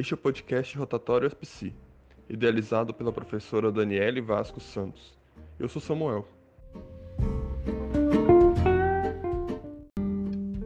Este 0.00 0.14
é 0.14 0.16
o 0.16 0.18
podcast 0.18 0.78
Rotatório 0.78 1.30
Psi, 1.36 1.74
idealizado 2.26 2.94
pela 2.94 3.12
professora 3.12 3.70
Daniele 3.70 4.22
Vasco 4.22 4.58
Santos. 4.58 5.14
Eu 5.58 5.68
sou 5.68 5.82
Samuel. 5.82 6.26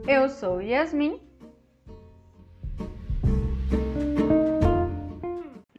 Eu 0.06 0.28
sou 0.28 0.62
Yasmin. 0.62 1.20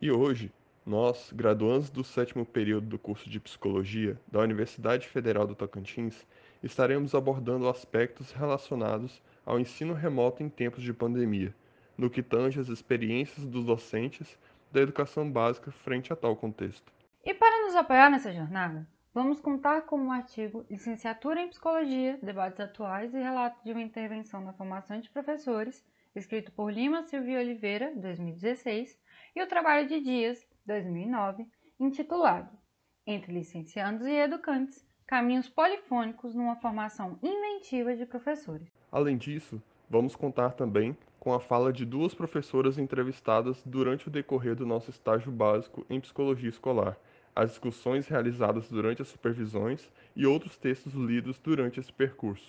E 0.01 0.11
hoje, 0.11 0.51
nós, 0.85 1.31
graduandos 1.33 1.89
do 1.89 2.03
sétimo 2.03 2.45
período 2.45 2.87
do 2.87 2.99
curso 2.99 3.29
de 3.29 3.39
Psicologia 3.39 4.19
da 4.29 4.41
Universidade 4.41 5.07
Federal 5.07 5.47
do 5.47 5.55
Tocantins, 5.55 6.27
estaremos 6.61 7.15
abordando 7.15 7.69
aspectos 7.69 8.33
relacionados 8.33 9.21
ao 9.45 9.57
ensino 9.57 9.93
remoto 9.93 10.43
em 10.43 10.49
tempos 10.49 10.83
de 10.83 10.91
pandemia, 10.91 11.55
no 11.97 12.09
que 12.09 12.21
tange 12.21 12.59
as 12.59 12.69
experiências 12.69 13.45
dos 13.45 13.65
docentes 13.65 14.37
da 14.71 14.81
educação 14.81 15.29
básica 15.31 15.71
frente 15.71 16.11
a 16.11 16.15
tal 16.15 16.35
contexto. 16.35 16.91
E 17.23 17.33
para 17.33 17.65
nos 17.65 17.75
apoiar 17.75 18.09
nessa 18.09 18.33
jornada, 18.33 18.87
vamos 19.13 19.39
contar 19.39 19.83
com 19.83 20.07
o 20.07 20.11
artigo 20.11 20.65
Licenciatura 20.69 21.41
em 21.41 21.49
Psicologia, 21.49 22.19
Debates 22.21 22.59
Atuais 22.59 23.13
e 23.13 23.19
Relato 23.19 23.63
de 23.63 23.71
uma 23.71 23.81
Intervenção 23.81 24.41
na 24.41 24.53
Formação 24.53 24.99
de 24.99 25.09
Professores, 25.09 25.83
escrito 26.15 26.51
por 26.51 26.71
Lima 26.71 27.03
Silvia 27.03 27.39
Oliveira, 27.39 27.93
2016, 27.95 28.97
e 29.35 29.41
o 29.41 29.47
trabalho 29.47 29.87
de 29.87 29.99
Dias, 30.01 30.45
2009, 30.65 31.45
intitulado 31.79 32.49
Entre 33.07 33.33
Licenciandos 33.33 34.05
e 34.05 34.11
Educantes, 34.11 34.85
Caminhos 35.07 35.47
Polifônicos 35.47 36.33
numa 36.33 36.55
Formação 36.55 37.19
Inventiva 37.21 37.95
de 37.95 38.05
Professores. 38.05 38.67
Além 38.91 39.17
disso, 39.17 39.61
vamos 39.89 40.15
contar 40.15 40.51
também 40.53 40.97
com 41.25 41.33
a 41.33 41.39
fala 41.39 41.73
de 41.73 41.83
duas 41.83 42.13
professoras 42.13 42.77
entrevistadas 42.77 43.59
durante 43.65 44.07
o 44.07 44.11
decorrer 44.11 44.55
do 44.55 44.63
nosso 44.63 44.91
estágio 44.91 45.31
básico 45.31 45.83
em 45.89 45.99
Psicologia 45.99 46.51
Escolar, 46.51 46.99
as 47.35 47.49
discussões 47.49 48.07
realizadas 48.07 48.69
durante 48.69 49.01
as 49.01 49.07
supervisões 49.07 49.91
e 50.15 50.27
outros 50.27 50.55
textos 50.55 50.93
lidos 50.93 51.39
durante 51.39 51.79
esse 51.79 51.91
percurso. 51.91 52.45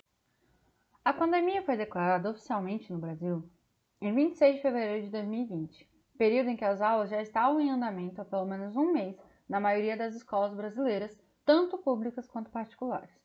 A 1.03 1.11
pandemia 1.11 1.63
foi 1.63 1.75
declarada 1.79 2.29
oficialmente 2.29 2.93
no 2.93 2.99
Brasil 2.99 3.49
em 3.99 4.15
26 4.15 4.57
de 4.57 4.61
fevereiro 4.61 5.05
de 5.07 5.11
2020, 5.11 5.89
período 6.19 6.51
em 6.51 6.57
que 6.57 6.65
as 6.67 6.83
aulas 6.83 7.09
já 7.09 7.23
estavam 7.23 7.59
em 7.59 7.71
andamento 7.71 8.21
há 8.21 8.27
pelo 8.27 8.45
menos 8.45 8.77
um 8.77 8.93
mês 8.93 9.17
na 9.49 9.59
maioria 9.59 9.97
das 9.97 10.15
escolas 10.15 10.53
brasileiras, 10.53 11.19
tanto 11.47 11.79
públicas 11.79 12.29
quanto 12.29 12.51
particulares, 12.51 13.19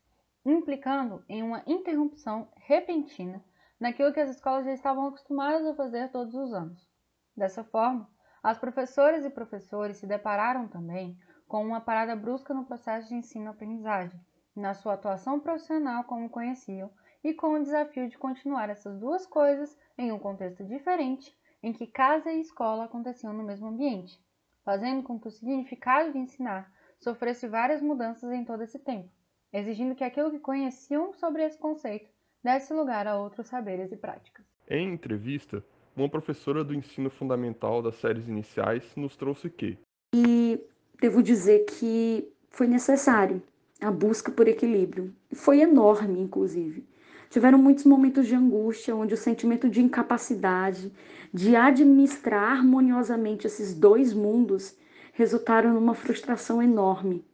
implicando 0.46 1.22
em 1.28 1.42
uma 1.42 1.62
interrupção 1.66 2.48
repentina 2.56 3.44
naquilo 3.82 4.12
que 4.12 4.20
as 4.20 4.30
escolas 4.30 4.64
já 4.64 4.72
estavam 4.72 5.08
acostumadas 5.08 5.66
a 5.66 5.74
fazer 5.74 6.08
todos 6.12 6.32
os 6.36 6.54
anos. 6.54 6.88
Dessa 7.36 7.64
forma, 7.64 8.08
as 8.40 8.56
professoras 8.56 9.24
e 9.24 9.30
professores 9.30 9.96
se 9.96 10.06
depararam 10.06 10.68
também 10.68 11.18
com 11.48 11.66
uma 11.66 11.80
parada 11.80 12.14
brusca 12.14 12.54
no 12.54 12.64
processo 12.64 13.08
de 13.08 13.16
ensino-aprendizagem, 13.16 14.20
na 14.54 14.72
sua 14.72 14.94
atuação 14.94 15.40
profissional 15.40 16.04
como 16.04 16.30
conheciam, 16.30 16.92
e 17.24 17.34
com 17.34 17.54
o 17.54 17.62
desafio 17.62 18.08
de 18.08 18.16
continuar 18.16 18.70
essas 18.70 19.00
duas 19.00 19.26
coisas 19.26 19.76
em 19.98 20.12
um 20.12 20.18
contexto 20.18 20.64
diferente 20.64 21.36
em 21.60 21.72
que 21.72 21.88
casa 21.88 22.30
e 22.30 22.40
escola 22.40 22.84
aconteciam 22.84 23.32
no 23.32 23.42
mesmo 23.42 23.66
ambiente, 23.66 24.16
fazendo 24.64 25.02
com 25.02 25.18
que 25.18 25.26
o 25.26 25.32
significado 25.32 26.12
de 26.12 26.18
ensinar 26.18 26.72
sofresse 27.00 27.48
várias 27.48 27.82
mudanças 27.82 28.30
em 28.30 28.44
todo 28.44 28.62
esse 28.62 28.78
tempo, 28.78 29.10
exigindo 29.52 29.96
que 29.96 30.04
aquilo 30.04 30.30
que 30.30 30.38
conheciam 30.38 31.12
sobre 31.14 31.44
esse 31.44 31.58
conceito 31.58 32.12
desse 32.42 32.72
lugar 32.72 33.06
a 33.06 33.16
outros 33.16 33.46
saberes 33.46 33.92
e 33.92 33.96
práticas. 33.96 34.44
Em 34.68 34.92
entrevista, 34.92 35.64
uma 35.96 36.08
professora 36.08 36.64
do 36.64 36.74
ensino 36.74 37.10
fundamental 37.10 37.82
das 37.82 37.96
séries 37.96 38.28
iniciais 38.28 38.84
nos 38.96 39.16
trouxe 39.16 39.50
que. 39.50 39.78
E 40.14 40.60
devo 41.00 41.22
dizer 41.22 41.64
que 41.66 42.28
foi 42.50 42.66
necessário 42.66 43.42
a 43.80 43.90
busca 43.90 44.30
por 44.30 44.46
equilíbrio. 44.48 45.12
Foi 45.32 45.60
enorme, 45.60 46.20
inclusive. 46.20 46.86
Tiveram 47.28 47.58
muitos 47.58 47.84
momentos 47.84 48.26
de 48.26 48.34
angústia, 48.34 48.94
onde 48.94 49.14
o 49.14 49.16
sentimento 49.16 49.68
de 49.68 49.82
incapacidade 49.82 50.92
de 51.32 51.56
administrar 51.56 52.58
harmoniosamente 52.58 53.46
esses 53.46 53.72
dois 53.74 54.12
mundos 54.12 54.76
resultaram 55.14 55.72
numa 55.72 55.94
frustração 55.94 56.62
enorme. 56.62 57.24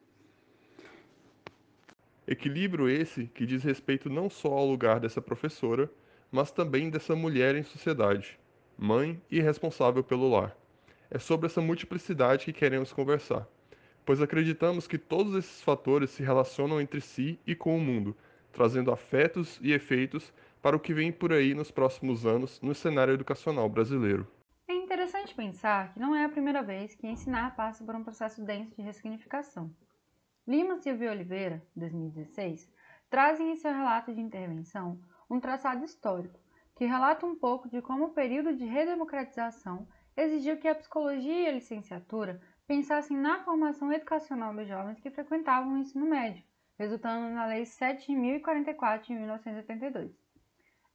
Equilíbrio 2.28 2.88
esse 2.88 3.26
que 3.26 3.46
diz 3.46 3.64
respeito 3.64 4.08
não 4.08 4.30
só 4.30 4.52
ao 4.52 4.66
lugar 4.66 5.00
dessa 5.00 5.20
professora, 5.20 5.90
mas 6.30 6.52
também 6.52 6.90
dessa 6.90 7.16
mulher 7.16 7.56
em 7.56 7.62
sociedade, 7.62 8.38
mãe 8.76 9.20
e 9.30 9.40
responsável 9.40 10.04
pelo 10.04 10.30
lar. 10.30 10.56
É 11.10 11.18
sobre 11.18 11.46
essa 11.46 11.60
multiplicidade 11.60 12.44
que 12.44 12.52
queremos 12.52 12.92
conversar, 12.92 13.48
pois 14.04 14.20
acreditamos 14.20 14.86
que 14.86 14.98
todos 14.98 15.34
esses 15.34 15.62
fatores 15.62 16.10
se 16.10 16.22
relacionam 16.22 16.80
entre 16.80 17.00
si 17.00 17.40
e 17.46 17.54
com 17.54 17.74
o 17.76 17.80
mundo 17.80 18.14
trazendo 18.52 18.90
afetos 18.90 19.58
e 19.62 19.72
efeitos 19.72 20.32
para 20.60 20.76
o 20.76 20.80
que 20.80 20.92
vem 20.92 21.12
por 21.12 21.32
aí 21.32 21.54
nos 21.54 21.70
próximos 21.70 22.26
anos 22.26 22.60
no 22.60 22.74
cenário 22.74 23.14
educacional 23.14 23.68
brasileiro. 23.68 24.26
É 24.66 24.74
interessante 24.74 25.34
pensar 25.34 25.92
que 25.92 26.00
não 26.00 26.14
é 26.14 26.24
a 26.24 26.28
primeira 26.28 26.62
vez 26.62 26.94
que 26.94 27.06
ensinar 27.06 27.54
passa 27.54 27.84
por 27.84 27.94
um 27.94 28.02
processo 28.02 28.42
denso 28.44 28.74
de 28.74 28.82
ressignificação. 28.82 29.70
Lima 30.48 30.78
Silva 30.78 31.04
e 31.04 31.08
Oliveira, 31.10 31.62
2016, 31.76 32.72
trazem 33.10 33.52
em 33.52 33.56
seu 33.56 33.70
relato 33.70 34.14
de 34.14 34.22
intervenção 34.22 34.98
um 35.28 35.38
traçado 35.38 35.84
histórico 35.84 36.40
que 36.74 36.86
relata 36.86 37.26
um 37.26 37.36
pouco 37.36 37.68
de 37.68 37.82
como 37.82 38.06
o 38.06 38.14
período 38.14 38.56
de 38.56 38.64
redemocratização 38.64 39.86
exigiu 40.16 40.56
que 40.56 40.66
a 40.66 40.74
psicologia 40.74 41.40
e 41.42 41.48
a 41.48 41.52
licenciatura 41.52 42.40
pensassem 42.66 43.14
na 43.14 43.44
formação 43.44 43.92
educacional 43.92 44.54
dos 44.54 44.66
jovens 44.66 44.98
que 45.00 45.10
frequentavam 45.10 45.74
o 45.74 45.76
ensino 45.76 46.06
médio, 46.06 46.42
resultando 46.78 47.28
na 47.28 47.44
Lei 47.44 47.64
7.044 47.64 49.02
de 49.02 49.12
1982. 49.12 50.18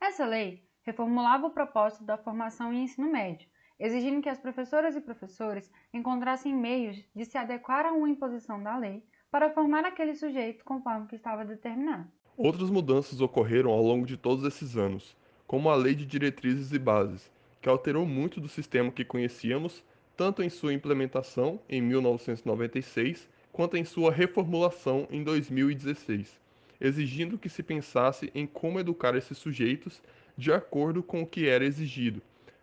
Essa 0.02 0.26
lei 0.26 0.68
reformulava 0.82 1.46
o 1.46 1.54
propósito 1.54 2.04
da 2.04 2.18
formação 2.18 2.74
em 2.74 2.86
ensino 2.86 3.12
médio, 3.12 3.48
exigindo 3.78 4.20
que 4.20 4.30
as 4.30 4.40
professoras 4.40 4.96
e 4.96 5.02
professores 5.02 5.72
encontrassem 5.94 6.56
meios 6.56 6.98
de 7.16 7.24
se 7.24 7.38
adequar 7.38 7.86
a 7.86 7.92
uma 7.92 8.10
imposição 8.10 8.64
da 8.64 8.76
lei 8.76 9.06
para 9.34 9.50
formar 9.50 9.84
aquele 9.84 10.14
sujeito 10.14 10.64
conforme 10.64 11.08
que 11.08 11.16
estava 11.16 11.44
determinado. 11.44 12.06
Outras 12.38 12.70
mudanças 12.70 13.20
ocorreram 13.20 13.72
ao 13.72 13.82
longo 13.82 14.06
de 14.06 14.16
todos 14.16 14.46
esses 14.46 14.78
anos, 14.78 15.18
como 15.48 15.72
a 15.72 15.76
Lei 15.76 15.96
de 15.96 16.06
Diretrizes 16.06 16.72
e 16.72 16.78
Bases, 16.78 17.32
que 17.60 17.68
alterou 17.68 18.06
muito 18.06 18.40
do 18.40 18.48
sistema 18.48 18.92
que 18.92 19.04
conhecíamos, 19.04 19.84
tanto 20.16 20.44
em 20.44 20.52
sua 20.52 20.72
implementação 20.72 21.60
em 21.68 21.82
1996 21.82 23.28
quanto 23.52 23.76
em 23.76 23.84
sua 23.84 24.12
reformulação 24.12 25.08
em 25.10 25.24
2016, 25.24 26.40
exigindo 26.80 27.40
que 27.40 27.50
se 27.50 27.64
pensasse 27.64 28.30
em 28.36 28.46
como 28.46 28.80
educar 28.80 29.16
esses 29.16 29.40
sujeitos 29.40 30.00
de 30.38 30.54
acordo 30.54 31.02
com 31.02 31.24
o 31.24 31.28
que 31.28 31.48
era 31.48 31.66
exigido. 31.66 32.22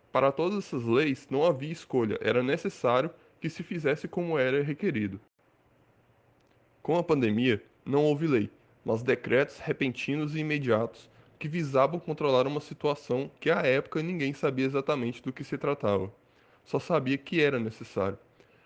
Para 0.09 0.31
todas 0.31 0.59
essas 0.59 0.85
leis 0.85 1.27
não 1.29 1.43
havia 1.43 1.73
escolha, 1.73 2.17
era 2.21 2.41
necessário 2.41 3.11
que 3.41 3.49
se 3.49 3.61
fizesse 3.61 4.07
como 4.07 4.39
era 4.39 4.63
requerido. 4.63 5.19
Com 6.81 6.95
a 6.97 7.03
pandemia, 7.03 7.63
não 7.85 8.05
houve 8.05 8.25
lei, 8.25 8.49
mas 8.83 9.03
decretos 9.03 9.59
repentinos 9.59 10.33
e 10.35 10.39
imediatos 10.39 11.07
que 11.37 11.47
visavam 11.47 11.99
controlar 11.99 12.47
uma 12.47 12.59
situação 12.59 13.29
que 13.39 13.51
à 13.51 13.59
época 13.61 14.01
ninguém 14.01 14.33
sabia 14.33 14.65
exatamente 14.65 15.21
do 15.21 15.31
que 15.31 15.43
se 15.43 15.59
tratava. 15.59 16.11
Só 16.65 16.79
sabia 16.79 17.19
que 17.19 17.39
era 17.39 17.59
necessário. 17.59 18.17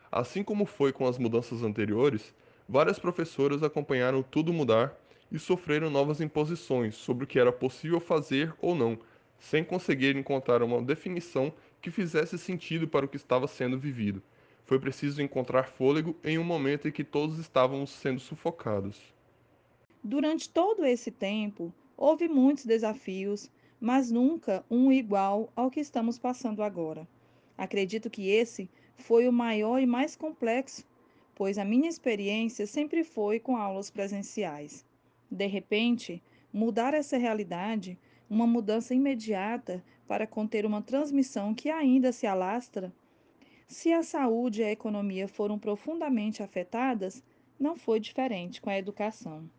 Assim 0.09 0.43
como 0.43 0.65
foi 0.65 0.93
com 0.93 1.05
as 1.05 1.17
mudanças 1.17 1.61
anteriores, 1.61 2.33
várias 2.69 2.97
professoras 2.97 3.61
acompanharam 3.63 4.23
tudo 4.23 4.53
mudar 4.53 4.97
e 5.29 5.37
sofreram 5.37 5.89
novas 5.89 6.21
imposições 6.21 6.95
sobre 6.95 7.25
o 7.25 7.27
que 7.27 7.37
era 7.37 7.51
possível 7.51 7.99
fazer 7.99 8.55
ou 8.61 8.73
não, 8.73 8.97
sem 9.37 9.61
conseguir 9.61 10.15
encontrar 10.15 10.63
uma 10.63 10.81
definição 10.81 11.53
que 11.81 11.91
fizesse 11.91 12.37
sentido 12.37 12.87
para 12.87 13.05
o 13.05 13.09
que 13.09 13.17
estava 13.17 13.45
sendo 13.45 13.77
vivido. 13.77 14.23
Foi 14.65 14.79
preciso 14.79 15.21
encontrar 15.21 15.67
fôlego 15.67 16.15
em 16.23 16.39
um 16.39 16.43
momento 16.43 16.87
em 16.87 16.91
que 16.91 17.03
todos 17.03 17.37
estávamos 17.37 17.91
sendo 17.91 18.19
sufocados. 18.19 18.99
Durante 20.03 20.49
todo 20.49 20.83
esse 20.83 21.11
tempo, 21.11 21.71
houve 21.95 22.27
muitos 22.27 22.65
desafios, 22.65 23.49
mas 23.79 24.09
nunca 24.09 24.65
um 24.69 24.91
igual 24.91 25.51
ao 25.55 25.69
que 25.69 25.79
estamos 25.79 26.17
passando 26.17 26.63
agora. 26.63 27.07
Acredito 27.55 28.09
que 28.09 28.29
esse 28.29 28.67
foi 28.95 29.27
o 29.27 29.33
maior 29.33 29.79
e 29.79 29.85
mais 29.85 30.15
complexo, 30.15 30.83
pois 31.35 31.59
a 31.59 31.65
minha 31.65 31.87
experiência 31.87 32.65
sempre 32.65 33.03
foi 33.03 33.39
com 33.39 33.55
aulas 33.55 33.91
presenciais. 33.91 34.83
De 35.29 35.45
repente, 35.45 36.23
mudar 36.51 36.95
essa 36.95 37.17
realidade, 37.17 37.99
uma 38.27 38.47
mudança 38.47 38.95
imediata 38.95 39.83
para 40.07 40.25
conter 40.25 40.65
uma 40.65 40.81
transmissão 40.81 41.53
que 41.53 41.69
ainda 41.69 42.11
se 42.11 42.25
alastra, 42.25 42.91
se 43.67 43.91
a 43.93 44.03
saúde 44.03 44.61
e 44.61 44.65
a 44.65 44.71
economia 44.71 45.27
foram 45.27 45.57
profundamente 45.57 46.43
afetadas, 46.43 47.23
não 47.59 47.75
foi 47.75 47.99
diferente 47.99 48.61
com 48.61 48.69
a 48.69 48.77
educação. 48.77 49.49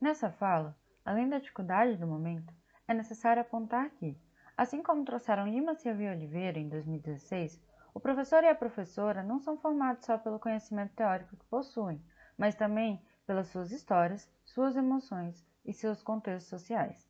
Nessa 0.00 0.30
fala, 0.30 0.76
além 1.04 1.28
da 1.28 1.38
dificuldade 1.38 1.96
do 1.96 2.06
momento, 2.06 2.52
é 2.88 2.94
necessário 2.94 3.42
apontar 3.42 3.90
que, 3.90 4.16
Assim 4.60 4.82
como 4.82 5.06
trouxeram 5.06 5.48
Lima 5.48 5.74
Silvia 5.74 6.10
Oliveira 6.10 6.58
em 6.58 6.68
2016, 6.68 7.58
o 7.94 7.98
professor 7.98 8.44
e 8.44 8.46
a 8.46 8.54
professora 8.54 9.22
não 9.22 9.40
são 9.40 9.56
formados 9.56 10.04
só 10.04 10.18
pelo 10.18 10.38
conhecimento 10.38 10.92
teórico 10.92 11.34
que 11.34 11.46
possuem, 11.46 11.98
mas 12.36 12.54
também 12.54 13.02
pelas 13.26 13.46
suas 13.46 13.72
histórias, 13.72 14.30
suas 14.44 14.76
emoções 14.76 15.42
e 15.64 15.72
seus 15.72 16.02
contextos 16.02 16.50
sociais. 16.50 17.08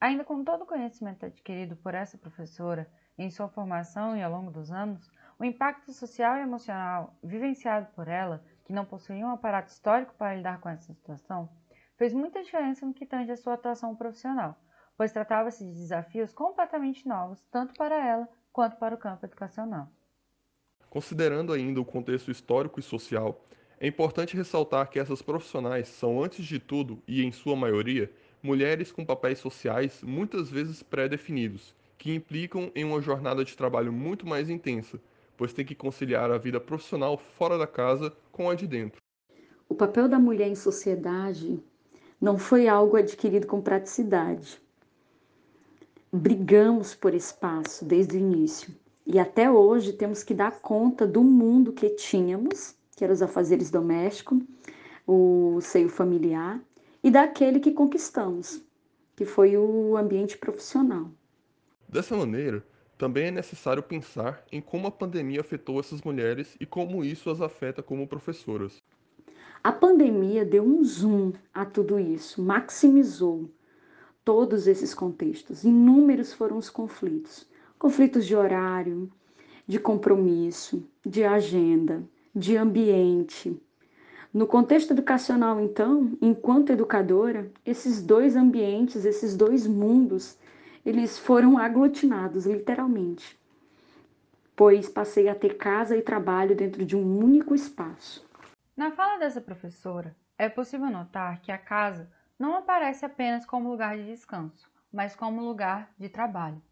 Ainda 0.00 0.24
com 0.24 0.42
todo 0.42 0.62
o 0.62 0.66
conhecimento 0.66 1.26
adquirido 1.26 1.76
por 1.76 1.94
essa 1.94 2.16
professora 2.16 2.90
em 3.22 3.30
sua 3.30 3.48
formação 3.48 4.16
e 4.16 4.22
ao 4.22 4.32
longo 4.32 4.50
dos 4.50 4.72
anos, 4.72 5.10
o 5.38 5.44
impacto 5.44 5.92
social 5.92 6.38
e 6.38 6.40
emocional 6.40 7.14
vivenciado 7.22 7.86
por 7.94 8.08
ela, 8.08 8.42
que 8.64 8.72
não 8.72 8.84
possuía 8.84 9.26
um 9.26 9.30
aparato 9.30 9.70
histórico 9.70 10.14
para 10.16 10.34
lidar 10.34 10.58
com 10.58 10.70
essa 10.70 10.92
situação, 10.94 11.48
fez 11.98 12.14
muita 12.14 12.42
diferença 12.42 12.86
no 12.86 12.94
que 12.94 13.04
tange 13.04 13.30
a 13.30 13.36
sua 13.36 13.54
atuação 13.54 13.94
profissional, 13.94 14.58
pois 14.96 15.12
tratava-se 15.12 15.64
de 15.64 15.72
desafios 15.72 16.32
completamente 16.32 17.06
novos, 17.06 17.44
tanto 17.50 17.74
para 17.74 17.94
ela 17.94 18.26
quanto 18.52 18.76
para 18.76 18.94
o 18.94 18.98
campo 18.98 19.26
educacional. 19.26 19.88
Considerando 20.88 21.52
ainda 21.52 21.78
o 21.78 21.84
contexto 21.84 22.30
histórico 22.30 22.80
e 22.80 22.82
social, 22.82 23.44
é 23.78 23.86
importante 23.86 24.36
ressaltar 24.36 24.88
que 24.88 24.98
essas 24.98 25.20
profissionais 25.20 25.88
são, 25.88 26.22
antes 26.22 26.44
de 26.44 26.58
tudo, 26.58 27.02
e 27.06 27.22
em 27.22 27.32
sua 27.32 27.54
maioria, 27.54 28.10
mulheres 28.42 28.90
com 28.90 29.04
papéis 29.04 29.38
sociais 29.38 30.02
muitas 30.02 30.50
vezes 30.50 30.82
pré-definidos, 30.82 31.74
que 32.00 32.14
implicam 32.14 32.72
em 32.74 32.82
uma 32.82 33.02
jornada 33.02 33.44
de 33.44 33.54
trabalho 33.54 33.92
muito 33.92 34.26
mais 34.26 34.48
intensa, 34.48 34.98
pois 35.36 35.52
tem 35.52 35.66
que 35.66 35.74
conciliar 35.74 36.30
a 36.30 36.38
vida 36.38 36.58
profissional 36.58 37.18
fora 37.18 37.58
da 37.58 37.66
casa 37.66 38.10
com 38.32 38.48
a 38.48 38.54
de 38.54 38.66
dentro. 38.66 39.02
O 39.68 39.74
papel 39.74 40.08
da 40.08 40.18
mulher 40.18 40.48
em 40.48 40.54
sociedade 40.54 41.62
não 42.18 42.38
foi 42.38 42.66
algo 42.66 42.96
adquirido 42.96 43.46
com 43.46 43.60
praticidade. 43.60 44.58
Brigamos 46.10 46.94
por 46.94 47.12
espaço 47.12 47.84
desde 47.84 48.16
o 48.16 48.18
início 48.18 48.74
e 49.06 49.18
até 49.18 49.50
hoje 49.50 49.92
temos 49.92 50.24
que 50.24 50.32
dar 50.32 50.58
conta 50.60 51.06
do 51.06 51.22
mundo 51.22 51.70
que 51.70 51.90
tínhamos, 51.90 52.74
que 52.96 53.04
eram 53.04 53.12
os 53.12 53.20
afazeres 53.20 53.70
domésticos, 53.70 54.38
o 55.06 55.60
seio 55.60 55.90
familiar, 55.90 56.58
e 57.04 57.10
daquele 57.10 57.60
que 57.60 57.72
conquistamos, 57.72 58.62
que 59.14 59.26
foi 59.26 59.58
o 59.58 59.98
ambiente 59.98 60.38
profissional. 60.38 61.10
Dessa 61.92 62.16
maneira, 62.16 62.64
também 62.96 63.26
é 63.26 63.30
necessário 63.32 63.82
pensar 63.82 64.44
em 64.52 64.60
como 64.60 64.86
a 64.86 64.92
pandemia 64.92 65.40
afetou 65.40 65.80
essas 65.80 66.00
mulheres 66.02 66.56
e 66.60 66.64
como 66.64 67.04
isso 67.04 67.28
as 67.28 67.40
afeta 67.40 67.82
como 67.82 68.06
professoras. 68.06 68.80
A 69.64 69.72
pandemia 69.72 70.44
deu 70.44 70.62
um 70.62 70.84
zoom 70.84 71.32
a 71.52 71.64
tudo 71.64 71.98
isso, 71.98 72.40
maximizou 72.40 73.50
todos 74.24 74.68
esses 74.68 74.94
contextos. 74.94 75.64
Inúmeros 75.64 76.32
foram 76.32 76.58
os 76.58 76.70
conflitos: 76.70 77.44
conflitos 77.76 78.24
de 78.24 78.36
horário, 78.36 79.10
de 79.66 79.80
compromisso, 79.80 80.88
de 81.04 81.24
agenda, 81.24 82.04
de 82.32 82.56
ambiente. 82.56 83.60
No 84.32 84.46
contexto 84.46 84.92
educacional, 84.92 85.60
então, 85.60 86.16
enquanto 86.22 86.70
educadora, 86.70 87.50
esses 87.66 88.00
dois 88.00 88.36
ambientes, 88.36 89.04
esses 89.04 89.36
dois 89.36 89.66
mundos 89.66 90.38
eles 90.84 91.18
foram 91.18 91.58
aglutinados, 91.58 92.46
literalmente, 92.46 93.38
pois 94.56 94.88
passei 94.88 95.28
a 95.28 95.34
ter 95.34 95.56
casa 95.56 95.96
e 95.96 96.02
trabalho 96.02 96.56
dentro 96.56 96.84
de 96.84 96.96
um 96.96 97.18
único 97.18 97.54
espaço. 97.54 98.28
Na 98.76 98.90
fala 98.90 99.18
dessa 99.18 99.40
professora, 99.40 100.16
é 100.38 100.48
possível 100.48 100.88
notar 100.88 101.40
que 101.42 101.52
a 101.52 101.58
casa 101.58 102.10
não 102.38 102.56
aparece 102.56 103.04
apenas 103.04 103.44
como 103.44 103.68
lugar 103.68 103.96
de 103.96 104.06
descanso, 104.06 104.70
mas 104.90 105.14
como 105.14 105.42
lugar 105.42 105.92
de 105.98 106.08
trabalho. 106.08 106.62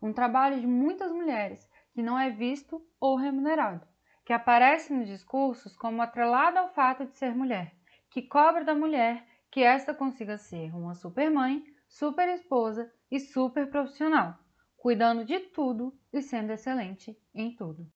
Um 0.00 0.12
trabalho 0.12 0.60
de 0.60 0.66
muitas 0.66 1.10
mulheres 1.10 1.66
que 1.94 2.02
não 2.02 2.18
é 2.18 2.28
visto 2.28 2.86
ou 3.00 3.16
remunerado, 3.16 3.86
que 4.24 4.32
aparece 4.32 4.92
nos 4.92 5.08
discursos 5.08 5.74
como 5.76 6.02
atrelado 6.02 6.58
ao 6.58 6.68
fato 6.68 7.06
de 7.06 7.16
ser 7.16 7.34
mulher, 7.34 7.74
que 8.10 8.22
cobra 8.22 8.64
da 8.64 8.74
mulher 8.74 9.24
que 9.50 9.62
esta 9.62 9.94
consiga 9.94 10.36
ser 10.36 10.74
uma 10.74 10.94
supermãe, 10.94 11.64
super 11.94 12.28
esposa 12.28 12.90
e 13.08 13.20
super 13.20 13.70
profissional, 13.70 14.36
cuidando 14.76 15.24
de 15.24 15.38
tudo 15.38 15.94
e 16.12 16.20
sendo 16.20 16.50
excelente 16.50 17.16
em 17.32 17.54
tudo. 17.54 17.86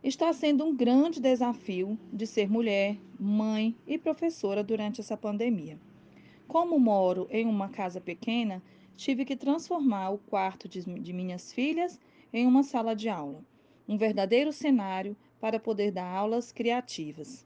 Está 0.00 0.32
sendo 0.32 0.64
um 0.64 0.76
grande 0.76 1.20
desafio 1.20 1.98
de 2.12 2.24
ser 2.24 2.48
mulher, 2.48 2.96
mãe 3.18 3.76
e 3.84 3.98
professora 3.98 4.62
durante 4.62 5.00
essa 5.00 5.16
pandemia. 5.16 5.76
Como 6.46 6.78
moro 6.78 7.26
em 7.30 7.46
uma 7.46 7.68
casa 7.68 8.00
pequena, 8.00 8.62
tive 8.94 9.24
que 9.24 9.34
transformar 9.34 10.10
o 10.10 10.18
quarto 10.18 10.68
de, 10.68 11.12
minhas 11.12 11.52
filhas 11.52 11.98
em 12.32 12.46
uma 12.46 12.62
sala 12.62 12.94
de 12.94 13.08
aula, 13.08 13.44
um 13.88 13.98
verdadeiro 13.98 14.52
cenário 14.52 15.16
para 15.40 15.58
poder 15.58 15.90
dar 15.90 16.06
aulas 16.06 16.52
criativas. 16.52 17.44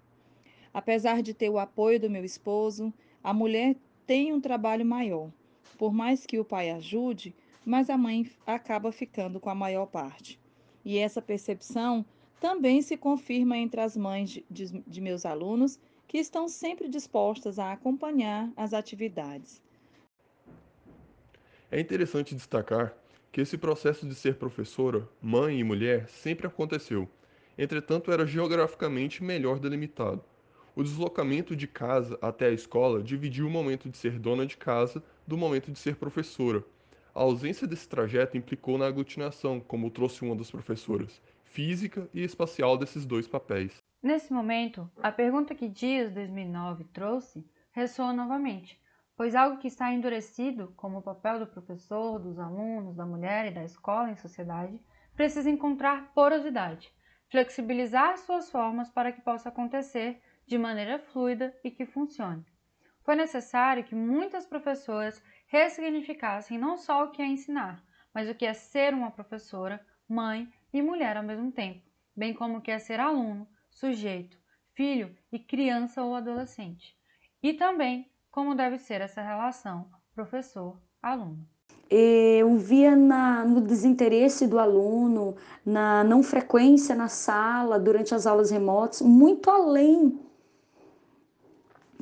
Apesar 0.75 1.23
de 1.23 1.33
ter 1.33 1.49
o 1.49 1.59
apoio 1.59 1.99
do 1.99 2.11
meu 2.11 2.23
esposo, 2.23 2.93
a 3.25 3.33
mulher 3.33 3.77
tem 4.07 4.31
um 4.31 4.43
trabalho 4.43 4.85
maior 4.85 5.33
por 5.77 5.93
mais 5.93 6.27
que 6.27 6.39
o 6.39 6.45
pai 6.45 6.71
ajude, 6.71 7.35
mas 7.65 7.89
a 7.89 7.97
mãe 7.97 8.31
acaba 8.47 8.93
ficando 8.93 9.41
com 9.41 9.51
a 9.51 9.55
maior 9.55 9.87
parte. 9.87 10.39
E 10.85 10.99
essa 10.99 11.23
percepção 11.23 12.05
também 12.41 12.83
se 12.83 12.97
confirma 12.97 13.57
entre 13.57 13.81
as 13.81 13.97
mães 13.97 14.31
de, 14.31 14.45
de, 14.51 14.81
de 14.87 15.01
meus 15.01 15.25
alunos, 15.25 15.79
que 16.09 16.19
estão 16.19 16.49
sempre 16.49 16.89
dispostas 16.89 17.59
a 17.59 17.73
acompanhar 17.73 18.53
as 18.57 18.75
atividades. 18.75 19.63
É 21.71 21.81
interessante 21.81 22.35
destacar 22.35 22.95
que 23.31 23.41
esse 23.41 23.57
processo 23.57 24.07
de 24.07 24.15
ser 24.15 24.35
professora, 24.35 25.09
mãe 25.23 25.59
e 25.59 25.65
mulher 25.65 26.07
sempre 26.09 26.47
aconteceu. 26.47 27.09
Entretanto, 27.57 28.13
era 28.13 28.27
geograficamente 28.27 29.25
melhor 29.25 29.59
delimitado. 29.59 30.23
O 30.75 30.83
deslocamento 30.83 31.55
de 31.55 31.67
casa 31.67 32.19
até 32.23 32.47
a 32.47 32.53
escola 32.53 33.03
dividiu 33.03 33.47
o 33.47 33.51
momento 33.51 33.91
de 33.91 33.97
ser 33.99 34.19
dona 34.19 34.47
de 34.47 34.57
casa 34.57 35.05
do 35.27 35.37
momento 35.37 35.71
de 35.71 35.79
ser 35.79 35.97
professora. 35.97 36.65
A 37.15 37.21
ausência 37.21 37.67
desse 37.67 37.87
trajeto 37.87 38.39
implicou 38.39 38.79
na 38.79 38.87
aglutinação, 38.87 39.61
como 39.61 39.91
trouxe 39.91 40.25
uma 40.25 40.35
das 40.35 40.51
professoras, 40.51 41.21
física 41.45 42.09
e 42.15 42.25
espacial 42.25 42.79
desses 42.79 43.05
dois 43.05 43.29
papéis. 43.29 43.77
Nesse 44.03 44.33
momento, 44.33 44.91
a 45.03 45.13
pergunta 45.13 45.55
que 45.55 45.69
Dias 45.69 46.11
2009 46.11 46.85
trouxe 46.85 47.45
ressoa 47.71 48.15
novamente, 48.15 48.81
pois 49.15 49.35
algo 49.35 49.59
que 49.59 49.69
está 49.69 49.93
endurecido, 49.93 50.73
como 50.75 50.99
o 50.99 51.03
papel 51.03 51.41
do 51.41 51.47
professor, 51.47 52.19
dos 52.19 52.39
alunos, 52.39 52.97
da 52.97 53.05
mulher 53.05 53.49
e 53.49 53.55
da 53.55 53.63
escola 53.63 54.11
em 54.11 54.17
sociedade, 54.17 54.81
precisa 55.15 55.51
encontrar 55.51 56.13
porosidade, 56.15 56.91
flexibilizar 57.29 58.17
suas 58.17 58.51
formas 58.51 58.89
para 58.89 59.13
que 59.13 59.21
possa 59.21 59.51
acontecer 59.51 60.19
de 60.47 60.59
maneira 60.59 60.99
fluida 60.99 61.55
e 61.65 61.71
que 61.71 61.87
funcione. 61.87 62.45
Foi 63.05 63.17
necessário 63.17 63.85
que 63.85 63.95
muitas 63.95 64.47
professoras 64.47 65.23
ressignificassem 65.47 66.59
não 66.59 66.77
só 66.77 67.05
o 67.05 67.11
que 67.11 67.21
é 67.21 67.27
ensinar, 67.27 67.83
mas 68.15 68.29
o 68.29 68.35
que 68.35 68.47
é 68.47 68.55
ser 68.55 68.95
uma 68.95 69.11
professora, 69.11 69.85
mãe 70.09 70.49
e 70.73 70.81
mulher 70.81 71.17
ao 71.17 71.23
mesmo 71.23 71.51
tempo, 71.51 71.83
bem 72.17 72.33
como 72.33 72.59
o 72.59 72.61
que 72.61 72.71
é 72.71 72.79
ser 72.79 73.01
aluno, 73.01 73.49
sujeito, 73.71 74.39
filho 74.75 75.15
e 75.31 75.39
criança 75.39 76.03
ou 76.03 76.15
adolescente. 76.15 76.97
E 77.43 77.55
também 77.55 78.11
como 78.31 78.55
deve 78.55 78.79
ser 78.79 79.01
essa 79.01 79.21
relação 79.21 79.91
professor-aluno. 80.15 81.47
Eu 81.91 82.57
via 82.57 82.97
na, 82.97 83.45
no 83.45 83.61
desinteresse 83.61 84.47
do 84.47 84.59
aluno, 84.59 85.37
na 85.65 86.03
não 86.03 86.23
frequência 86.23 86.95
na 86.95 87.09
sala 87.09 87.79
durante 87.79 88.15
as 88.15 88.27
aulas 88.27 88.51
remotas, 88.51 89.03
muito 89.03 89.51
além 89.51 90.19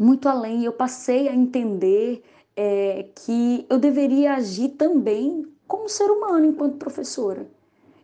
muito 0.01 0.31
além. 0.31 0.65
Eu 0.65 0.73
passei 0.73 1.29
a 1.29 1.35
entender 1.35 2.23
é, 2.57 3.11
que 3.15 3.67
eu 3.69 3.79
deveria 3.79 4.35
agir 4.35 4.71
também 4.71 5.47
como 5.69 5.91
ser 5.91 6.11
humano 6.11 6.47
enquanto 6.47 6.79
professora. 6.79 7.47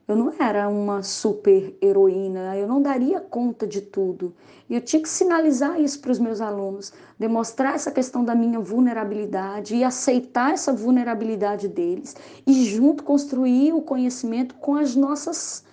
Eu 0.06 0.14
não 0.14 0.32
era 0.38 0.68
uma 0.68 1.02
super 1.02 1.76
heroína, 1.82 2.56
eu 2.56 2.68
não 2.68 2.80
daria 2.80 3.18
conta 3.18 3.66
de 3.66 3.80
tudo. 3.80 4.36
E 4.68 4.74
eu 4.74 4.80
tinha 4.80 5.02
que 5.02 5.08
sinalizar 5.08 5.80
isso 5.80 6.00
para 6.00 6.12
os 6.12 6.18
meus 6.20 6.40
alunos, 6.40 6.92
demonstrar 7.18 7.74
essa 7.74 7.90
questão 7.90 8.24
da 8.24 8.32
minha 8.32 8.60
vulnerabilidade 8.60 9.74
e 9.74 9.82
aceitar 9.82 10.52
essa 10.52 10.72
vulnerabilidade 10.72 11.66
deles 11.66 12.14
e 12.46 12.66
junto 12.66 13.02
construir 13.02 13.72
o 13.72 13.82
conhecimento 13.82 14.54
com 14.56 14.76
as 14.76 14.94
nossas 14.94 15.64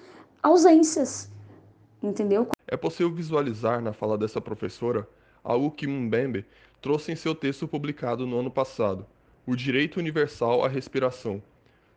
ausências. 0.41 1.29
Entendeu? 2.01 2.47
É 2.67 2.75
possível 2.75 3.13
visualizar 3.13 3.81
na 3.81 3.93
fala 3.93 4.17
dessa 4.17 4.41
professora 4.41 5.07
algo 5.43 5.69
que 5.69 5.85
Mbembe 5.85 6.45
trouxe 6.81 7.11
em 7.11 7.15
seu 7.15 7.35
texto 7.35 7.67
publicado 7.67 8.25
no 8.25 8.39
ano 8.39 8.49
passado, 8.49 9.05
O 9.45 9.55
Direito 9.55 9.97
Universal 9.99 10.63
à 10.63 10.67
Respiração, 10.67 11.43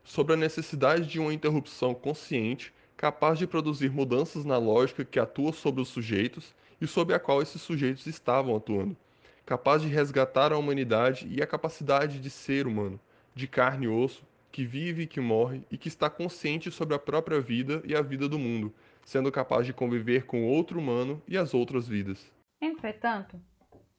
sobre 0.03 0.35
a 0.35 0.37
necessidade 0.37 1.07
de 1.07 1.21
uma 1.21 1.33
interrupção 1.33 1.95
consciente 1.95 2.73
capaz 2.97 3.39
de 3.39 3.47
produzir 3.47 3.91
mudanças 3.91 4.45
na 4.45 4.57
lógica 4.57 5.05
que 5.05 5.19
atua 5.19 5.53
sobre 5.53 5.83
os 5.83 5.89
sujeitos 5.89 6.55
e 6.81 6.87
sobre 6.87 7.15
a 7.15 7.21
qual 7.21 7.43
esses 7.43 7.61
sujeitos 7.61 8.07
estavam 8.07 8.57
atuando, 8.57 8.97
capaz 9.45 9.83
de 9.83 9.89
resgatar 9.89 10.53
a 10.53 10.59
humanidade 10.59 11.29
e 11.31 11.43
a 11.43 11.47
capacidade 11.47 12.19
de 12.19 12.31
ser 12.31 12.67
humano, 12.67 12.99
de 13.35 13.47
carne 13.47 13.87
e 13.87 13.89
osso, 13.89 14.25
que 14.51 14.65
vive 14.65 15.03
e 15.03 15.07
que 15.07 15.21
morre 15.21 15.63
e 15.71 15.77
que 15.77 15.89
está 15.89 16.09
consciente 16.09 16.71
sobre 16.71 16.95
a 16.95 16.99
própria 16.99 17.41
vida 17.41 17.83
e 17.85 17.95
a 17.95 18.01
vida 18.01 18.29
do 18.29 18.39
mundo, 18.39 18.73
sendo 19.05 19.31
capaz 19.31 19.67
de 19.67 19.73
conviver 19.73 20.25
com 20.25 20.47
outro 20.47 20.79
humano 20.81 21.23
e 21.29 21.37
as 21.37 21.53
outras 21.53 21.87
vidas. 21.87 22.36
Entretanto, 22.61 23.41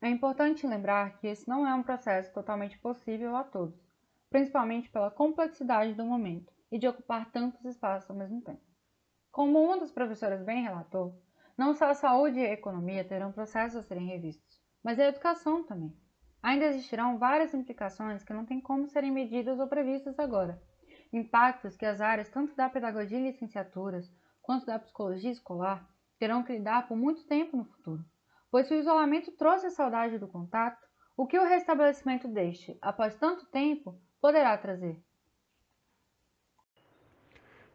é 0.01 0.09
importante 0.09 0.65
lembrar 0.65 1.17
que 1.17 1.27
esse 1.27 1.47
não 1.47 1.67
é 1.67 1.73
um 1.73 1.83
processo 1.83 2.31
totalmente 2.33 2.77
possível 2.79 3.35
a 3.35 3.43
todos, 3.43 3.79
principalmente 4.29 4.89
pela 4.89 5.11
complexidade 5.11 5.93
do 5.93 6.05
momento 6.05 6.51
e 6.71 6.79
de 6.79 6.87
ocupar 6.87 7.31
tantos 7.31 7.63
espaços 7.65 8.09
ao 8.09 8.15
mesmo 8.15 8.41
tempo. 8.41 8.61
Como 9.31 9.63
uma 9.63 9.79
das 9.79 9.91
professoras 9.91 10.43
bem 10.43 10.63
relatou, 10.63 11.15
não 11.57 11.73
só 11.73 11.89
a 11.89 11.93
saúde 11.93 12.39
e 12.39 12.45
a 12.45 12.53
economia 12.53 13.03
terão 13.03 13.31
processos 13.31 13.77
a 13.77 13.83
serem 13.83 14.07
revistos, 14.07 14.61
mas 14.83 14.99
a 14.99 15.05
educação 15.05 15.63
também. 15.63 15.95
Ainda 16.41 16.65
existirão 16.65 17.17
várias 17.17 17.53
implicações 17.53 18.23
que 18.23 18.33
não 18.33 18.45
têm 18.45 18.61
como 18.61 18.87
serem 18.87 19.11
medidas 19.11 19.59
ou 19.59 19.67
previstas 19.67 20.17
agora. 20.17 20.61
Impactos 21.11 21.75
que 21.75 21.85
as 21.85 22.01
áreas 22.01 22.29
tanto 22.29 22.55
da 22.55 22.69
pedagogia 22.69 23.19
e 23.19 23.23
licenciaturas 23.23 24.11
quanto 24.41 24.65
da 24.65 24.79
psicologia 24.79 25.31
escolar 25.31 25.87
terão 26.17 26.43
que 26.43 26.53
lidar 26.53 26.87
por 26.87 26.97
muito 26.97 27.25
tempo 27.25 27.57
no 27.57 27.65
futuro. 27.65 28.03
Pois 28.57 28.67
se 28.67 28.73
o 28.73 28.79
isolamento 28.79 29.31
trouxe 29.33 29.67
a 29.67 29.69
saudade 29.69 30.17
do 30.17 30.27
contato, 30.27 30.83
o 31.15 31.27
que 31.27 31.37
o 31.37 31.47
restabelecimento 31.47 32.27
deste, 32.27 32.75
após 32.81 33.13
tanto 33.13 33.45
tempo, 33.45 34.01
poderá 34.19 34.57
trazer? 34.57 34.99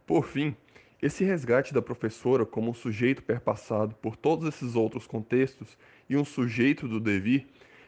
Por 0.04 0.26
fim, 0.26 0.56
esse 1.00 1.22
resgate 1.22 1.72
da 1.72 1.80
professora 1.80 2.44
como 2.44 2.68
um 2.68 2.74
sujeito 2.74 3.22
perpassado 3.22 3.94
por 3.94 4.16
todos 4.16 4.48
esses 4.48 4.74
outros 4.74 5.06
contextos 5.06 5.78
e 6.10 6.16
um 6.16 6.24
sujeito 6.24 6.88
do 6.88 6.98
devir 6.98 7.46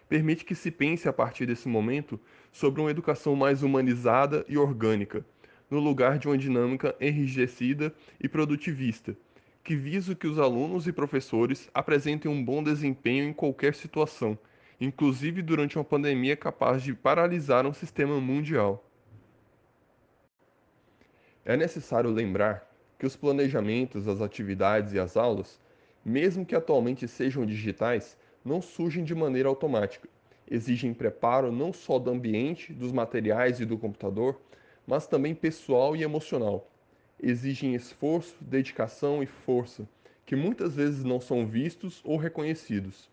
permite 0.08 0.44
que 0.44 0.54
se 0.54 0.70
pense 0.70 1.08
a 1.08 1.12
partir 1.12 1.46
desse 1.46 1.66
momento 1.66 2.20
sobre 2.52 2.80
uma 2.80 2.92
educação 2.92 3.34
mais 3.34 3.64
humanizada 3.64 4.44
e 4.48 4.56
orgânica, 4.56 5.26
no 5.68 5.80
lugar 5.80 6.16
de 6.16 6.28
uma 6.28 6.38
dinâmica 6.38 6.94
enrijecida 7.00 7.92
e 8.20 8.28
produtivista, 8.28 9.16
que 9.64 9.74
visa 9.74 10.14
que 10.14 10.26
os 10.26 10.38
alunos 10.38 10.86
e 10.86 10.92
professores 10.92 11.70
apresentem 11.72 12.30
um 12.30 12.44
bom 12.44 12.62
desempenho 12.62 13.24
em 13.24 13.32
qualquer 13.32 13.74
situação, 13.74 14.38
inclusive 14.78 15.40
durante 15.40 15.78
uma 15.78 15.84
pandemia 15.84 16.36
capaz 16.36 16.82
de 16.82 16.92
paralisar 16.92 17.66
um 17.66 17.72
sistema 17.72 18.20
mundial. 18.20 18.84
É 21.46 21.56
necessário 21.56 22.10
lembrar 22.10 22.70
que 22.98 23.06
os 23.06 23.16
planejamentos, 23.16 24.06
as 24.06 24.20
atividades 24.20 24.92
e 24.92 24.98
as 24.98 25.16
aulas, 25.16 25.58
mesmo 26.04 26.44
que 26.44 26.54
atualmente 26.54 27.08
sejam 27.08 27.46
digitais, 27.46 28.18
não 28.44 28.60
surgem 28.60 29.02
de 29.02 29.14
maneira 29.14 29.48
automática. 29.48 30.06
Exigem 30.50 30.92
preparo 30.92 31.50
não 31.50 31.72
só 31.72 31.98
do 31.98 32.10
ambiente, 32.10 32.70
dos 32.74 32.92
materiais 32.92 33.60
e 33.60 33.64
do 33.64 33.78
computador, 33.78 34.38
mas 34.86 35.06
também 35.06 35.34
pessoal 35.34 35.96
e 35.96 36.02
emocional. 36.02 36.70
Exigem 37.26 37.74
esforço, 37.74 38.36
dedicação 38.38 39.22
e 39.22 39.26
força, 39.26 39.88
que 40.26 40.36
muitas 40.36 40.76
vezes 40.76 41.02
não 41.02 41.22
são 41.22 41.46
vistos 41.46 42.02
ou 42.04 42.18
reconhecidos. 42.18 43.08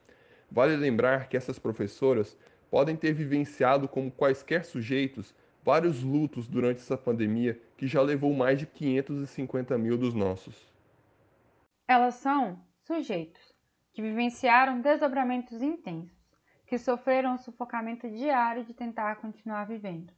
Vale 0.51 0.75
lembrar 0.75 1.29
que 1.29 1.37
essas 1.37 1.57
professoras 1.57 2.37
podem 2.69 2.97
ter 2.97 3.13
vivenciado 3.13 3.87
como 3.87 4.11
quaisquer 4.11 4.65
sujeitos 4.65 5.33
vários 5.63 6.03
lutos 6.03 6.45
durante 6.45 6.81
essa 6.81 6.97
pandemia 6.97 7.57
que 7.77 7.87
já 7.87 8.01
levou 8.01 8.33
mais 8.33 8.59
de 8.59 8.65
550 8.65 9.77
mil 9.77 9.97
dos 9.97 10.13
nossos. 10.13 10.69
Elas 11.87 12.15
são 12.15 12.61
sujeitos 12.83 13.55
que 13.93 14.01
vivenciaram 14.01 14.81
desdobramentos 14.81 15.61
intensos, 15.61 16.11
que 16.67 16.77
sofreram 16.77 17.35
o 17.35 17.37
sufocamento 17.37 18.09
diário 18.09 18.65
de 18.65 18.73
tentar 18.73 19.15
continuar 19.21 19.63
vivendo, 19.63 20.11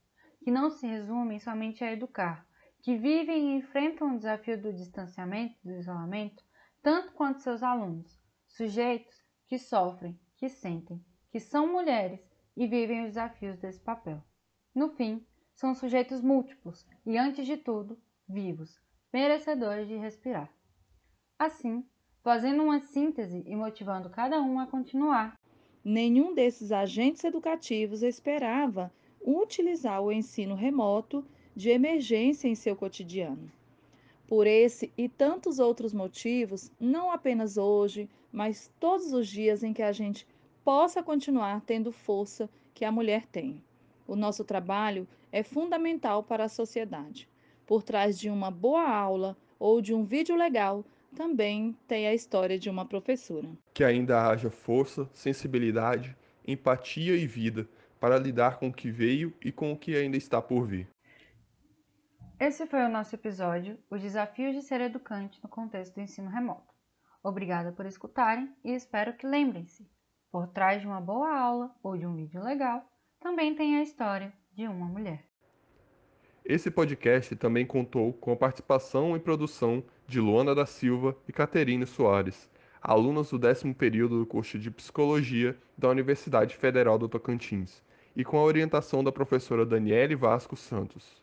que 0.44 0.50
não 0.50 0.72
se 0.72 0.88
resumem 0.88 1.38
somente 1.38 1.84
a 1.84 1.94
educar, 1.94 2.44
que 2.84 2.98
vivem 2.98 3.54
e 3.54 3.58
enfrentam 3.60 4.14
o 4.14 4.18
desafio 4.18 4.62
do 4.62 4.74
distanciamento, 4.74 5.56
do 5.64 5.72
isolamento, 5.72 6.44
tanto 6.82 7.14
quanto 7.14 7.42
seus 7.42 7.64
alunos, 7.64 8.20
sujeitos 8.46 9.24
que 9.48 9.58
sofrem, 9.58 10.20
que 10.36 10.50
sentem, 10.50 11.02
que 11.32 11.40
são 11.40 11.72
mulheres 11.72 12.20
e 12.58 12.68
vivem 12.68 13.04
os 13.04 13.14
desafios 13.14 13.58
desse 13.58 13.80
papel. 13.80 14.22
No 14.76 14.90
fim, 14.90 15.26
são 15.56 15.74
sujeitos 15.74 16.22
múltiplos 16.22 16.86
e, 17.06 17.18
antes 17.18 17.46
de 17.48 17.56
tudo, 17.56 17.98
vivos, 18.28 18.78
merecedores 19.14 19.88
de 19.88 19.96
respirar. 19.96 20.54
Assim, 21.40 21.88
fazendo 22.22 22.64
uma 22.64 22.82
síntese 22.82 23.44
e 23.48 23.56
motivando 23.56 24.10
cada 24.10 24.42
um 24.42 24.60
a 24.60 24.68
continuar. 24.68 25.40
Nenhum 25.86 26.34
desses 26.34 26.74
agentes 26.74 27.24
educativos 27.24 28.04
esperava 28.04 28.94
utilizar 29.22 30.02
o 30.02 30.12
ensino 30.12 30.54
remoto 30.54 31.26
de 31.56 31.70
emergência 31.70 32.48
em 32.48 32.56
seu 32.56 32.76
cotidiano. 32.76 33.52
Por 34.28 34.48
esse 34.48 34.92
e 34.98 35.08
tantos 35.08 35.60
outros 35.60 35.94
motivos, 35.94 36.72
não 36.80 37.12
apenas 37.12 37.58
hoje, 37.58 38.10
mas 38.32 38.72
todos 38.80 39.14
os 39.14 39.28
dias 39.28 39.64
em 39.64 39.74
que 39.74 39.84
a 39.84 39.92
gente 39.92 40.28
possa 40.64 41.04
continuar 41.04 41.62
tendo 41.62 41.92
força 41.92 42.50
que 42.74 42.86
a 42.86 42.92
mulher 42.92 43.28
tem. 43.28 43.62
O 44.08 44.16
nosso 44.16 44.44
trabalho 44.44 45.08
é 45.32 45.44
fundamental 45.44 46.24
para 46.24 46.46
a 46.46 46.50
sociedade. 46.50 47.28
Por 47.66 47.84
trás 47.84 48.20
de 48.20 48.30
uma 48.30 48.50
boa 48.50 48.90
aula 48.90 49.38
ou 49.60 49.82
de 49.82 49.94
um 49.94 50.04
vídeo 50.04 50.36
legal, 50.36 50.84
também 51.16 51.76
tem 51.88 52.08
a 52.08 52.14
história 52.14 52.58
de 52.58 52.70
uma 52.70 52.86
professora. 52.86 53.48
Que 53.74 53.84
ainda 53.84 54.28
haja 54.28 54.50
força, 54.50 55.10
sensibilidade, 55.14 56.16
empatia 56.46 57.16
e 57.16 57.28
vida 57.28 57.68
para 58.00 58.18
lidar 58.18 58.58
com 58.58 58.68
o 58.68 58.74
que 58.74 58.92
veio 58.92 59.34
e 59.44 59.52
com 59.52 59.72
o 59.72 59.78
que 59.78 59.96
ainda 59.96 60.18
está 60.18 60.42
por 60.42 60.66
vir. 60.66 60.88
Esse 62.46 62.68
foi 62.68 62.84
o 62.84 62.90
nosso 62.90 63.16
episódio, 63.16 63.78
Os 63.90 64.02
Desafios 64.02 64.54
de 64.54 64.62
Ser 64.62 64.82
Educante 64.82 65.40
no 65.42 65.48
Contexto 65.48 65.96
do 65.96 66.02
Ensino 66.02 66.30
Remoto. 66.30 66.74
Obrigada 67.24 67.72
por 67.72 67.86
escutarem 67.86 68.54
e 68.66 68.72
espero 68.74 69.14
que 69.14 69.26
lembrem-se: 69.26 69.90
por 70.30 70.48
trás 70.48 70.82
de 70.82 70.86
uma 70.86 71.00
boa 71.00 71.34
aula 71.34 71.74
ou 71.82 71.96
de 71.98 72.06
um 72.06 72.14
vídeo 72.14 72.44
legal, 72.44 72.86
também 73.18 73.56
tem 73.56 73.78
a 73.78 73.82
história 73.82 74.34
de 74.52 74.68
uma 74.68 74.86
mulher. 74.86 75.24
Esse 76.44 76.70
podcast 76.70 77.34
também 77.38 77.66
contou 77.66 78.12
com 78.12 78.34
a 78.34 78.36
participação 78.36 79.16
e 79.16 79.22
produção 79.22 79.82
de 80.06 80.20
Luana 80.20 80.54
da 80.54 80.66
Silva 80.66 81.16
e 81.26 81.32
Caterine 81.32 81.88
Soares, 81.88 82.50
alunas 82.82 83.30
do 83.30 83.40
décimo 83.40 83.74
período 83.74 84.20
do 84.20 84.26
curso 84.26 84.60
de 84.60 84.70
Psicologia 84.70 85.58
da 85.78 85.88
Universidade 85.88 86.58
Federal 86.58 87.00
do 87.00 87.08
Tocantins, 87.08 87.82
e 88.14 88.26
com 88.26 88.38
a 88.38 88.44
orientação 88.44 89.02
da 89.02 89.14
professora 89.14 89.66
Daniele 89.66 90.18
Vasco 90.18 90.58
Santos. 90.58 91.23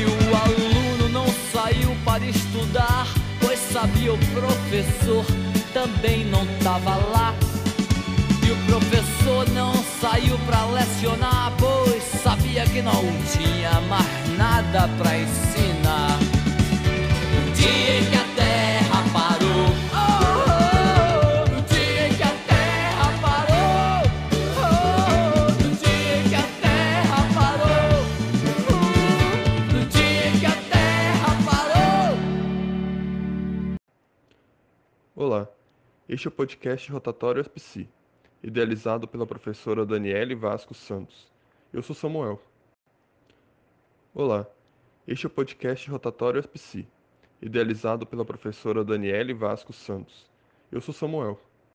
E 0.00 0.02
o 0.02 0.34
aluno 0.34 1.10
não 1.10 1.26
saiu 1.52 1.94
para 2.06 2.24
estudar, 2.24 3.06
pois 3.38 3.58
sabia 3.58 4.14
o 4.14 4.18
professor 4.32 5.26
também 5.74 6.24
não 6.24 6.44
estava 6.44 6.96
lá. 6.96 7.34
E 8.42 8.50
o 8.50 8.56
professor 8.64 9.46
não 9.50 9.74
saiu 10.00 10.38
para 10.46 10.64
lecionar, 10.64 11.52
pois 11.58 12.02
sabia 12.22 12.64
que 12.64 12.80
não 12.80 13.04
tinha 13.30 13.78
mais 13.82 14.38
nada 14.38 14.88
para 14.96 15.18
ensinar. 15.18 16.18
No 17.34 17.52
este 36.12 36.26
é 36.26 36.28
o 36.28 36.32
podcast 36.32 36.90
Rotatório 36.90 37.40
SPC, 37.40 37.88
idealizado 38.42 39.06
pela 39.06 39.24
professora 39.24 39.86
Daniele 39.86 40.34
Vasco 40.34 40.74
Santos. 40.74 41.30
Eu 41.72 41.84
sou 41.84 41.94
Samuel. 41.94 42.42
Olá, 44.12 44.44
este 45.06 45.24
é 45.24 45.28
o 45.28 45.30
podcast 45.30 45.88
Rotatório 45.88 46.40
SPC, 46.40 46.84
idealizado 47.40 48.04
pela 48.04 48.24
professora 48.24 48.84
Daniele 48.84 49.32
Vasco 49.32 49.72
Santos. 49.72 50.28
Eu 50.72 50.80
sou 50.80 50.92
Samuel. 50.92 51.40